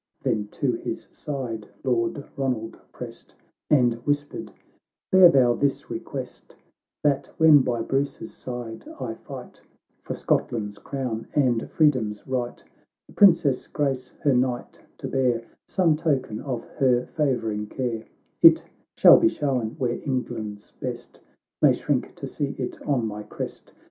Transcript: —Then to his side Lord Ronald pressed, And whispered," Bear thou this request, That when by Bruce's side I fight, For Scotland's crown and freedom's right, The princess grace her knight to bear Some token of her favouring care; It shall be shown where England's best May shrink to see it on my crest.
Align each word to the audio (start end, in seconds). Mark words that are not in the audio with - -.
—Then 0.23 0.47
to 0.53 0.71
his 0.73 1.09
side 1.11 1.67
Lord 1.83 2.25
Ronald 2.35 2.79
pressed, 2.91 3.35
And 3.69 3.93
whispered," 4.03 4.51
Bear 5.11 5.29
thou 5.29 5.53
this 5.53 5.91
request, 5.91 6.55
That 7.03 7.27
when 7.37 7.61
by 7.61 7.83
Bruce's 7.83 8.33
side 8.33 8.87
I 8.99 9.13
fight, 9.13 9.61
For 10.01 10.15
Scotland's 10.15 10.79
crown 10.79 11.27
and 11.35 11.69
freedom's 11.69 12.27
right, 12.27 12.63
The 13.07 13.13
princess 13.13 13.67
grace 13.67 14.09
her 14.23 14.33
knight 14.33 14.79
to 14.97 15.07
bear 15.07 15.43
Some 15.67 15.95
token 15.95 16.39
of 16.41 16.65
her 16.79 17.05
favouring 17.05 17.67
care; 17.67 18.03
It 18.41 18.65
shall 18.97 19.19
be 19.19 19.29
shown 19.29 19.75
where 19.77 20.01
England's 20.03 20.71
best 20.79 21.19
May 21.61 21.73
shrink 21.73 22.15
to 22.15 22.25
see 22.25 22.55
it 22.57 22.81
on 22.87 23.05
my 23.05 23.21
crest. 23.21 23.71